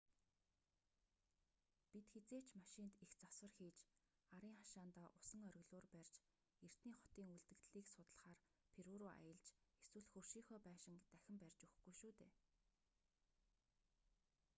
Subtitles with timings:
[1.91, 3.77] бид хэзээ ч машинд их засвар хийж
[4.35, 6.13] арын хашаандаа усан оргилуур барьж
[6.65, 8.39] эртний хотын үлдэгдлийг судлахаар
[8.73, 9.45] перу руу аялж
[9.79, 12.33] эсвэл хөршийнхөө байшинг дахин барьж өгөхгүй шүү дээ